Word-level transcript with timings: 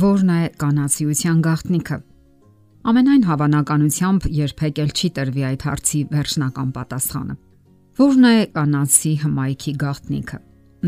Որն 0.00 0.30
է 0.32 0.42
կանացիության 0.56 1.40
գաղտնիքը։ 1.44 1.96
Ամենայն 2.88 3.24
հավանականությամբ 3.26 4.26
երբեք 4.32 4.78
էլ 4.84 4.92
չի 4.96 5.08
տրվի 5.16 5.42
այդ 5.48 5.64
հարցի 5.66 5.98
վերջնական 6.14 6.68
պատասխանը։ 6.76 7.34
Որն 8.00 8.28
է 8.30 8.36
կանացի 8.54 9.12
հմայքի 9.24 9.74
գաղտնիքը։ 9.82 10.38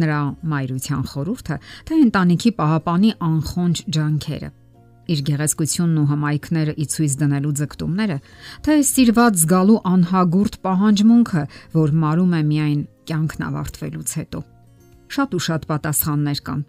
Նրա 0.03 0.21
մայրության 0.53 1.03
խորհուրդը, 1.12 1.59
թե 1.90 1.98
ընտանիքի 2.07 2.53
պահապանի 2.62 3.11
անխոնջ 3.29 3.82
ջանքերը, 3.96 4.50
իր 5.13 5.21
գեղեցկությունն 5.29 5.99
ու 6.00 6.07
հմայքները 6.13 6.72
ի 6.72 6.86
ցույց 6.94 7.17
դնելու 7.21 7.54
ձգտումները, 7.61 8.17
թե 8.64 8.79
սիրված 8.93 9.43
զգալու 9.43 9.81
անհագուրդ 9.93 10.57
պահանջմունքը, 10.64 11.43
որ 11.76 11.93
մարում 12.07 12.32
է 12.32 12.43
միայն 12.53 12.81
կյանքն 13.13 13.44
ավարտվելուց 13.50 14.17
հետո։ 14.22 14.40
Շատ 15.13 15.36
ու 15.36 15.44
շատ 15.53 15.68
պատասխաններ 15.68 16.40
կան։ 16.49 16.64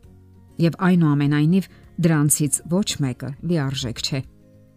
Եվ 0.64 0.76
այնուամենայնիվ 0.90 1.72
դրանցից 2.02 2.62
ոչ 2.74 2.88
մեկը 3.04 3.30
լիարժեք 3.50 4.00
չէ։ 4.04 4.22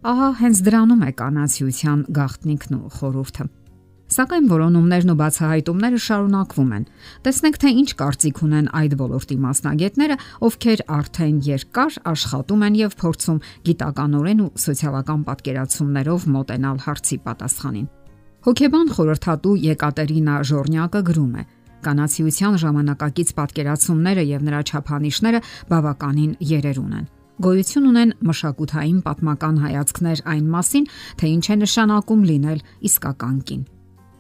Ահա 0.07 0.27
հենց 0.41 0.59
դրանում 0.67 1.07
է 1.07 1.13
կանացիության 1.21 2.03
գաղտնիքն 2.17 2.77
ու 2.77 2.91
խորհուրդը։ 2.97 3.47
Սակայն 4.07 4.45
որոնումներն 4.47 5.11
ու 5.11 5.17
բացահայտումները 5.19 5.99
շարունակվում 6.05 6.69
են։ 6.77 6.85
Տեսնենք 7.27 7.57
թե 7.63 7.71
ինչ 7.81 7.89
կարծիք 8.03 8.43
ունեն 8.47 8.69
այդ 8.81 8.93
ոլորտի 9.01 9.37
մասնագետները, 9.47 10.17
ովքեր 10.47 10.83
արդեն 10.97 11.41
երկար 11.47 11.99
աշխատում 12.13 12.65
են 12.67 12.79
եւ 12.87 12.95
փորձում 13.03 13.43
գիտականորեն 13.67 14.45
ու 14.47 14.53
սոցիալական 14.63 15.27
պատկերացումներով 15.27 16.29
մոտենալ 16.37 16.79
հարցի 16.87 17.19
պատասխանին։ 17.27 17.91
Հոկեբան 18.47 18.91
խորհրդատու 18.95 19.59
Եկատերինա 19.67 20.35
Ժորնյակը 20.47 21.01
գրում 21.11 21.35
է. 21.35 21.43
Կանացիության 21.87 22.59
ժամանակակից 22.63 23.37
պատկերացումները 23.41 24.27
եւ 24.37 24.49
նրա 24.51 24.65
չափանիշները 24.71 25.45
բավականին 25.71 26.33
երերուն 26.57 26.97
են 27.01 27.07
գոյություն 27.45 27.89
ունեն 27.91 28.13
մշակութային 28.25 29.01
պատմական 29.05 29.57
հայացքներ 29.61 30.21
այն 30.33 30.47
մասին, 30.53 30.87
թե 31.21 31.33
ինչ 31.37 31.45
է 31.53 31.57
նշանակում 31.63 32.23
լինել 32.31 32.63
իսկական 32.89 33.37
կին։ 33.51 33.65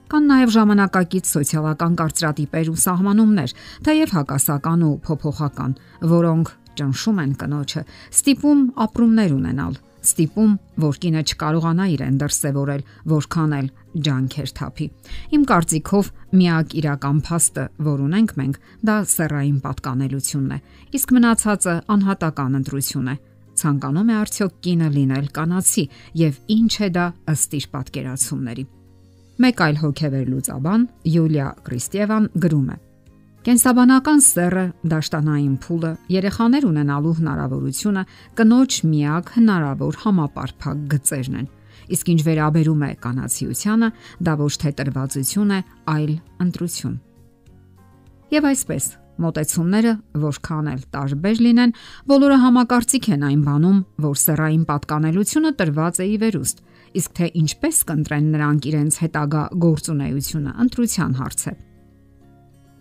Կան 0.06 0.28
նաև 0.30 0.52
ժամանակակից 0.54 1.30
սոցիալական 1.32 1.96
կարծրատիպեր 1.98 2.68
ու 2.70 2.76
սահմանումներ, 2.84 3.54
թեև 3.88 4.12
հակասական 4.16 4.84
ու 4.86 4.92
փոփոխական, 5.06 5.72
որոնք 6.12 6.52
ճնշում 6.76 7.18
են 7.24 7.32
կնոջը, 7.40 7.82
ստիպում 8.14 8.60
ապրումներ 8.86 9.34
ունենալ, 9.34 9.74
ստիպում, 10.06 10.52
որ 10.84 11.00
կինը 11.02 11.22
չկարողանա 11.26 11.86
իրեն 11.96 12.18
դրսևորել, 12.22 12.86
որքան 13.16 13.56
էլ 13.56 13.70
ջանքեր 14.06 14.52
թափի։ 14.58 14.86
Իմ 15.36 15.44
կարծիքով 15.50 16.10
միակ 16.36 16.74
իրական 16.80 17.18
փաստը, 17.26 17.64
որ 17.86 18.02
ունենք 18.06 18.34
մենք, 18.40 18.56
դա 18.86 18.96
սեռային 19.12 19.58
պատկանելությունն 19.66 20.56
է, 20.56 20.58
իսկ 20.98 21.14
մնացածը 21.16 21.74
անհատական 21.96 22.58
ընտրություն 22.60 23.12
է։ 23.12 23.16
Ցանկանում 23.56 24.10
է 24.12 24.16
արդյոք 24.20 24.56
կինը 24.66 24.88
լինել 24.96 25.28
կանացի 25.36 25.84
եւ 26.20 26.40
ինչ 26.56 26.72
է 26.76 26.88
դա 26.96 27.06
ըստ 27.32 27.54
իր 27.56 27.68
պատկերացումների։ 27.76 28.64
Մեկ 29.36 29.62
այլ 29.66 29.78
հոգեվեր 29.84 30.28
լուծաբան 30.32 30.84
Յուլիա 31.12 31.48
Կրիստիևան 31.64 32.28
գրում 32.44 32.68
է. 32.72 32.76
Կենսաբանական 33.46 34.22
սեռը, 34.26 34.62
դաշտանային 34.90 35.56
փուլը, 35.62 35.90
երեխաներ 36.10 36.64
ունենալու 36.66 37.12
հնարավորությունը 37.20 38.02
կնոջ 38.40 38.78
միակ 38.90 39.28
հնարավոր 39.36 39.98
համապարփակ 40.02 40.80
գծերն 40.94 41.36
են։ 41.40 41.46
Իսկ 41.94 42.12
ինչ 42.12 42.20
վերաբերում 42.26 42.84
է 42.86 42.92
կանացիությանը, 43.06 43.88
դա 44.26 44.36
ոչ 44.42 44.52
թե 44.62 44.70
տրվածություն 44.80 45.52
է, 45.56 45.60
այլ 45.96 46.12
ընտրություն։ 46.46 46.96
Եվ 48.36 48.48
այսպես, 48.50 48.86
մտեցումները 49.22 49.92
որքան 50.22 50.70
էլ 50.72 50.80
տարբեր 50.96 51.38
լինեն, 51.46 51.74
բոլորը 52.10 52.38
համակարծիք 52.42 53.06
են 53.16 53.22
այն 53.30 53.44
բանում, 53.46 53.78
որ 54.06 54.18
սեռային 54.22 54.64
պատկանելությունը 54.70 55.52
տրված 55.60 56.00
է 56.02 56.08
ի 56.10 56.16
վերուստ, 56.26 56.60
իսկ 57.00 57.14
թե 57.16 57.30
ինչպես 57.40 57.80
կընտրեն 57.90 58.28
նրանք 58.34 58.68
իրենց 58.72 59.00
հետագա 59.06 59.42
գործունեությունը, 59.66 60.52
ընտրության 60.66 61.16
հարց 61.22 61.46
է։ 61.46 61.54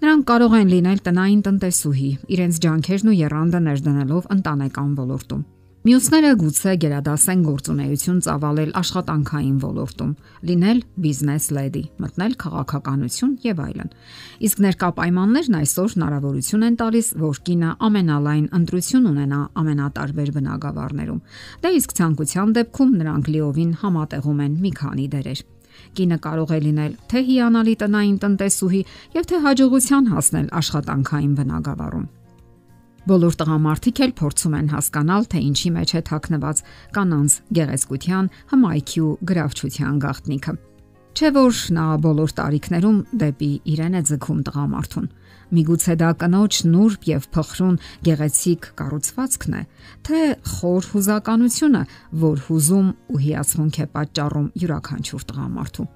Նրանք 0.06 0.26
կարող 0.30 0.56
են 0.60 0.72
լինել 0.76 1.00
տնային 1.06 1.42
տնտեսուհի, 1.46 2.10
իրենց 2.36 2.58
ջանքերն 2.66 3.12
ու 3.12 3.20
երանդը 3.22 3.60
ներդնելով 3.70 4.28
ընտանեկան 4.36 4.92
ոլորտում։ 5.00 5.46
Մյուսները 5.86 6.30
գուցե 6.42 6.72
գերադասեն 6.82 7.42
գործունեություն 7.46 8.22
ծավալել 8.26 8.70
աշխատանքային 8.80 9.58
ոլորտում, 9.62 10.16
լինել 10.50 10.80
բիզնես 11.04 11.46
լեդի, 11.58 11.84
մտնել 12.02 12.34
քաղաքականություն 12.42 13.36
եւ 13.46 13.62
այլն։ 13.66 13.92
Իսկ 14.50 14.64
ներկա 14.66 14.90
պայմաններն 14.98 15.60
այսօր 15.60 15.94
հնարավորություն 15.94 16.66
են 16.66 16.80
տալիս, 16.82 17.12
որ 17.22 17.42
կինը 17.46 17.70
ամենալայն 17.86 18.50
ընտրություն 18.58 19.08
ունենա 19.14 19.44
ամենատարբեր 19.62 20.34
բնակավարներում։ 20.42 21.22
Դա 21.62 21.70
դե 21.70 21.76
իսկ 21.86 21.96
ցանկության 22.02 22.58
դեպքում 22.58 22.98
նրանք 23.06 23.32
լիովին 23.36 23.72
համատեղում 23.86 24.44
են 24.50 24.60
մի 24.66 24.76
քանի 24.82 25.10
դերեր։ 25.14 25.48
Կինը 26.02 26.22
կարող 26.26 26.50
է 26.50 26.62
լինել 26.66 27.00
թե 27.14 27.26
հիանալի 27.30 27.80
տնային 27.86 28.20
տնտեսուհի 28.26 28.86
եւ 29.22 29.30
թե 29.30 29.46
հաջողության 29.46 30.14
հասնել 30.16 30.54
աշխատանքային 30.66 31.34
բնագավառում։ 31.46 32.14
Բոլոր 33.06 33.36
տղամարդիկ 33.38 34.00
էլ 34.02 34.12
փորձում 34.18 34.54
են 34.58 34.70
հասկանալ, 34.74 35.26
թե 35.30 35.42
ինչի 35.46 35.70
մեջ 35.76 35.92
է 35.94 36.00
թաքնված 36.10 36.62
կանանց 36.96 37.34
գեղեցկության, 37.58 38.30
հմայքի 38.50 39.02
ու 39.06 39.12
գրավչության 39.30 40.00
գաղտնիքը։ 40.06 40.54
Չէ 41.16 41.30
որ 41.36 41.60
նա 41.76 41.84
բոլոր 42.04 42.32
տարիքներում 42.40 42.98
դեպի 43.22 43.52
իրեն 43.72 43.94
է 43.96 44.02
ձգում 44.10 44.40
տղամարդուն։ 44.50 45.06
Միգուցե 45.56 45.94
դա 46.02 46.10
կնոջ 46.26 46.58
նուրբ 46.74 47.06
եւ 47.12 47.28
փխրուն 47.36 47.78
գեղեցիկ 48.10 48.68
կառուցվածքն 48.82 49.56
է, 49.56 49.62
թե 50.10 50.20
խոր 50.56 50.90
հուզականությունը, 50.96 51.84
որ 52.26 52.44
հուզում 52.50 52.90
ու 53.14 53.22
հիացմունք 53.26 53.80
է 53.86 53.88
պատճառում 53.96 54.50
յուրաքանչյուր 54.66 55.26
տղամարդու։ 55.30 55.88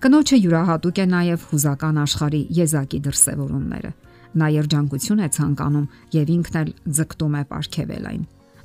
Կնոջը 0.00 0.36
յուրահատուկ 0.40 0.98
է 1.00 1.06
նաեւ 1.14 1.42
հուզական 1.54 1.96
աշխարհի 2.00 2.42
եզակի 2.60 3.00
դրսևորումները։ 3.06 3.90
Նա 4.30 4.48
երջանկություն 4.54 5.22
է 5.24 5.28
ցանկանում 5.34 5.86
եւ 6.14 6.28
ինքն 6.36 6.58
էլ 6.60 6.68
ձգտում 6.98 7.34
է 7.34 7.40
ապարգևել 7.44 8.04
այն։ 8.10 8.20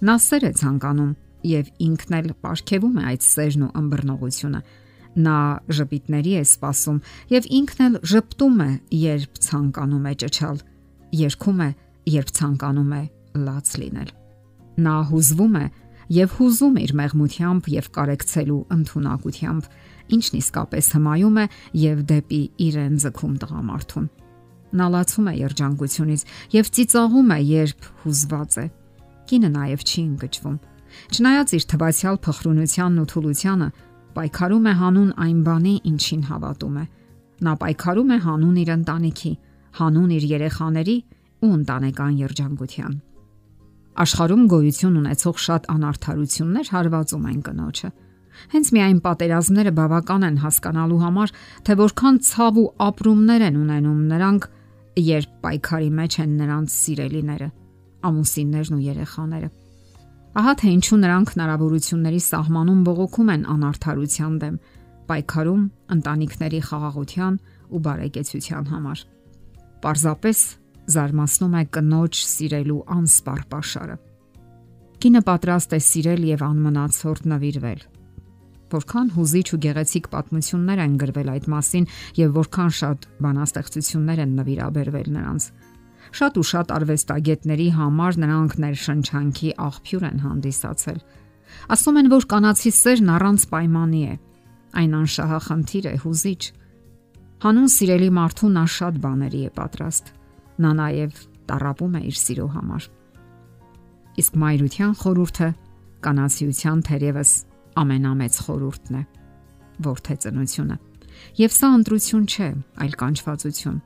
Նա 0.05 0.15
սեր 0.25 0.43
է 0.45 0.51
ցանկանում 0.61 1.13
եւ 1.45 1.71
ինքն 1.85 2.17
էլ 2.19 2.27
ապարգևում 2.35 2.99
է 2.99 3.05
այդ 3.11 3.25
սերն 3.25 3.63
ու 3.65 3.71
ըմբռնողությունը։ 3.81 4.61
Նա 5.25 5.37
ժպիտների 5.77 6.33
է 6.35 6.43
սпасում 6.45 6.99
եւ 7.31 7.47
ինքն 7.59 7.83
էլ 7.85 7.97
ժպտում 8.11 8.57
է, 8.65 8.69
երբ 9.05 9.39
ցանկանում 9.45 10.05
է 10.05 10.13
ճչալ, 10.25 10.57
երգում 11.15 11.61
է, 11.65 11.69
երբ 12.15 12.33
ցանկանում 12.35 12.93
է 12.95 13.01
լաց 13.45 13.71
լինել։ 13.81 14.09
Նա 14.85 14.95
հուզվում 15.09 15.55
է 15.55 15.65
եւ 16.15 16.35
հուզում 16.37 16.75
իր 16.83 16.91
մեղմությամբ 16.99 17.69
եւ 17.75 17.87
կարեկցելու 17.95 18.59
ընտունակությամբ, 18.75 19.71
ինչն 20.15 20.37
իսկապես 20.41 20.91
հմայում 20.99 21.39
է 21.41 21.45
եւ 21.85 22.03
դեպի 22.11 22.41
իրեն 22.67 23.01
ձգում 23.05 23.39
տղամարդուն։ 23.41 24.11
Նա 24.75 24.87
լացում 24.91 25.27
է 25.31 25.33
երջանկությունից 25.39 26.21
եւ 26.55 26.71
ծիծաղում 26.75 27.29
է, 27.35 27.39
երբ 27.55 27.89
հուզված 28.03 28.57
է։ 28.59 28.65
Կինը 29.25 29.49
նաեւ 29.55 29.85
չի 29.85 30.01
ընկճվում։ 30.05 30.57
Չնայած 31.15 31.49
իր 31.55 31.65
թվացial 31.71 32.17
փխրունությանն 32.25 33.01
ու 33.01 33.07
թուլությանը, 33.11 33.67
պայքարում 34.15 34.65
է 34.65 34.73
հանուն 34.79 35.11
այն 35.25 35.39
բանի, 35.45 35.75
ինչին 35.91 36.23
հավատում 36.29 36.75
է։ 36.75 36.85
Նա 37.45 37.53
պայքարում 37.61 38.11
է 38.15 38.17
հանուն 38.25 38.59
իր 38.63 38.69
ընտանիքի, 38.75 39.33
հանուն 39.75 40.11
իր 40.15 40.25
երեխաների 40.35 40.97
ու 41.45 41.51
ընտանեկան 41.55 42.13
երջանկության։ 42.25 42.93
Աշխարհում 43.95 44.43
գոյություն 44.51 44.95
ունեցող 45.01 45.37
շատ 45.45 45.67
անարթարություններ 45.71 46.71
հարվածում 46.75 47.27
են 47.31 47.39
կնոջը։ 47.45 47.89
Հենց 48.51 48.71
միայն 48.75 48.97
պատերազմները 49.05 49.71
բավական 49.75 50.25
են 50.27 50.39
հասկանալու 50.43 50.99
համար, 51.05 51.31
թե 51.63 51.75
որքան 51.79 52.17
ցավ 52.29 52.57
ու 52.59 52.65
ապրումներ 52.85 53.45
են 53.47 53.59
ունենում 53.61 54.01
նրանք, 54.11 54.47
երբ 54.95 55.31
պայքարի 55.43 55.89
մեջ 55.99 56.17
են 56.23 56.35
նրանց 56.39 56.75
սիրելիները, 56.75 57.47
ամուսիններն 58.09 58.75
ու 58.75 58.83
երեխաները։ 58.85 59.49
Ահա 60.35 60.53
թե 60.59 60.71
ինչու 60.75 60.99
նրանք 60.99 61.31
հնարավորությունների 61.35 62.21
սահմանում 62.25 62.81
բողոքում 62.85 63.31
են 63.35 63.43
անարթարության 63.55 64.33
դեմ, 64.43 64.55
պայքարում 65.09 65.63
ընտանիքների 65.95 66.61
խաղաղության 66.69 67.37
ու 67.71 67.81
բարեկեցության 67.85 68.65
համար։ 68.71 69.03
Պարզապես 69.85 70.39
զարմացնում 70.95 71.55
է 71.55 71.63
կնոջ 71.75 72.21
սիրելու 72.35 72.81
անսպար 72.95 73.41
pašարը։ 73.55 73.97
Կինը 75.05 75.21
պատրաստ 75.29 75.75
է 75.75 75.79
սիրել 75.85 76.25
եւ 76.35 76.43
անմնացորդ 76.45 77.29
նվիրվել։ 77.31 77.81
Որքան 78.73 79.09
հուզիչ 79.15 79.47
ու 79.55 79.61
գեղեցիկ 79.65 80.09
պատմություններ 80.15 80.79
են 80.85 80.97
գրվել 81.01 81.29
այդ 81.35 81.45
մասին 81.53 81.85
եւ 82.17 82.35
որքան 82.39 82.71
շատ 82.79 83.07
բանաստեղծություններ 83.25 84.21
են 84.25 84.35
նվիրաբերվել 84.39 85.09
նրանց 85.15 85.49
Շատ 86.15 86.37
ու 86.39 86.45
շատ 86.49 86.71
արվեստագետների 86.75 87.65
համար 87.75 88.17
նրանք 88.23 88.53
ներշնչանքի 88.63 89.49
աղբյուր 89.65 90.03
են 90.09 90.19
հանդիսացել։ 90.25 90.99
Ասում 91.75 91.97
են, 92.01 92.11
որ 92.13 92.27
կանացի 92.31 92.71
սերն 92.75 93.09
առանց 93.15 93.45
պայմանի 93.51 94.01
է։ 94.05 94.13
Այն 94.75 94.95
անշահախնդիր 94.99 95.85
է, 95.85 95.95
հուզիչ։ 96.05 96.41
Հանուն 97.45 97.69
սիրելի 97.75 98.09
մարդու 98.15 98.51
նա 98.55 98.65
շատ 98.75 98.99
բաների 99.05 99.41
է 99.45 99.51
պատրաստ։ 99.59 100.13
Նա 100.65 100.71
նաև 100.79 101.19
տարապում 101.49 101.95
է 101.95 102.01
իր 102.09 102.17
սիրո 102.21 102.47
համար։ 102.55 102.87
Իսկ 104.15 104.39
մայրության 104.45 104.93
խորուրդը 105.01 105.49
կանացիության 106.05 106.83
թերևս 106.85 107.31
ամենամեծ 107.79 108.37
խորուրդն 108.45 108.97
է, 108.99 109.03
որթե 109.85 110.15
ծնությունը։ 110.25 110.77
Եվ 111.39 111.55
սա 111.55 111.69
ընտրություն 111.75 112.25
չէ, 112.25 112.49
այլ 112.85 112.93
կանչվածություն։ 113.01 113.77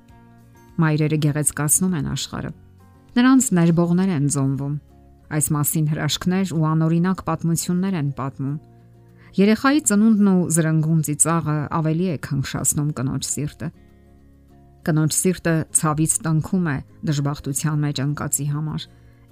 Մայրերը 0.80 1.18
գեղեցկացնում 1.26 1.96
են 2.00 2.10
աշխարհը։ 2.14 2.52
Նրանց 3.20 3.48
ներբողներ 3.60 4.12
են 4.16 4.28
զոմվում։ 4.36 4.76
Այս 5.30 5.48
մասին 5.54 5.88
հրաշքներ 5.94 6.54
ու 6.58 6.66
անօրինակ 6.70 7.24
պատմություններ 7.30 7.98
են 8.00 8.12
պատմում։ 8.20 8.58
Երեխայի 9.40 9.82
ծնունդն 9.90 10.30
ու 10.30 10.46
զրնգուն 10.56 11.02
ծիծաղը 11.10 11.58
ավելի 11.80 12.08
է 12.10 12.16
քնքշացնում 12.26 12.94
կնոջ 12.98 13.28
սիրտը։ 13.30 13.70
Կնոջ 14.90 15.18
սիրտը 15.20 15.56
ցավից 15.80 16.14
տնքում 16.26 16.70
է 16.70 16.78
դժբախտության 17.10 17.84
մեջ 17.86 18.02
անկածի 18.06 18.48
համար 18.54 18.88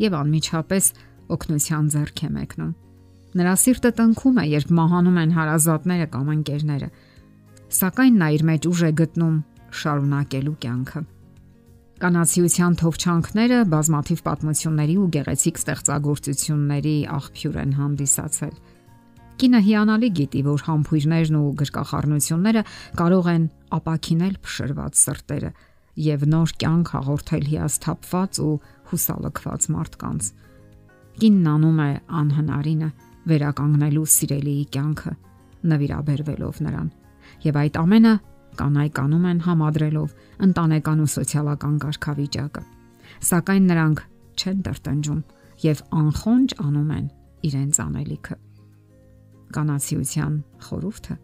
եւ 0.06 0.18
անմիջապես 0.22 0.92
օգնության 1.38 1.90
ձեռք 1.98 2.22
է 2.28 2.30
մեկնում։ 2.38 2.74
Նրա 3.38 3.54
սիրտը 3.62 3.90
տնքում 3.98 4.38
է, 4.42 4.44
երբ 4.50 4.70
մահանում 4.78 5.18
են 5.22 5.34
հարազատները 5.36 6.06
կամ 6.14 6.30
ընկերները։ 6.34 6.88
Սակայն 7.78 8.16
նա 8.18 8.28
իր 8.34 8.44
մեջ 8.50 8.68
ուժ 8.70 8.82
է 8.88 8.90
գտնում 9.02 9.36
շարունակելու 9.78 10.54
կյանքը։ 10.64 11.02
Կանացիության 11.98 12.78
թովչանքները 12.82 13.60
բազմաթիվ 13.74 14.20
պատմությունների 14.26 14.96
ու 15.02 15.08
գեղեցիկ 15.18 15.62
ստեղծագործությունների 15.62 16.96
աղբյուր 17.18 17.56
են 17.62 17.72
հանդիսացել։ 17.78 18.56
Կինը 19.38 19.62
հիանալի 19.68 20.10
գիտի, 20.18 20.42
որ 20.48 20.64
համբույրներն 20.66 21.38
ու 21.38 21.50
գրկախառնությունները 21.62 22.64
կարող 23.02 23.28
են 23.38 23.44
ապակինել 23.78 24.38
փշրված 24.48 25.02
սրտերը 25.02 25.52
եւ 26.08 26.26
նոր 26.34 26.54
կյանք 26.62 26.94
հաղորդել 26.98 27.46
հիասթափված 27.54 28.42
ու 28.46 28.56
հուսալքված 28.94 29.70
մարդկանց։ 29.78 30.32
Կինն 31.18 31.52
անում 31.54 31.80
է 31.86 31.92
անհնարինը 32.22 32.90
վերականգնելու 33.28 34.08
սիրելիի 34.14 34.66
կյանքը, 34.76 35.14
նվիրաբերվելով 35.72 36.60
նրան։ 36.68 36.90
Եվ 37.48 37.60
այդ 37.62 37.80
ամենը 37.82 38.14
կանայկանում 38.58 39.26
են 39.32 39.40
համադրելով 39.48 40.14
ընտանեկան 40.48 41.02
ու 41.04 41.10
սոցիալական 41.14 41.76
կարգավիճակը։ 41.84 42.64
Սակայն 43.28 43.72
նրանք 43.72 44.04
չեն 44.38 44.60
տրտնջում 44.68 45.22
եւ 45.68 45.82
անխոնջ 46.02 46.56
անում 46.68 46.92
են 46.98 47.08
իրենց 47.48 47.82
անելիքը։ 47.88 48.38
Կանացիության 49.58 50.34
խորհուրդը 50.68 51.18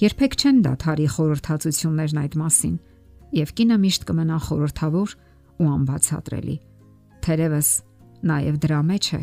երբեք 0.00 0.36
չեն 0.38 0.60
դադարի 0.64 1.06
խորհրդածություններն 1.14 2.20
այդ 2.24 2.36
մասին 2.40 2.74
եւ 3.34 3.52
կինը 3.58 3.78
միշտ 3.84 4.06
կմնա 4.10 4.38
խորհրդավոր 4.46 5.14
ու 5.64 5.68
անբացատրելի։ 5.74 6.56
Թերևս 7.24 7.70
նաեւ 8.30 8.58
դրա 8.64 8.80
մեջ 8.90 9.08
է 9.18 9.22